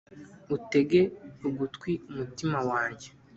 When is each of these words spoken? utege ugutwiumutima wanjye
utege 0.55 1.01
ugutwiumutima 1.47 2.57
wanjye 2.69 3.09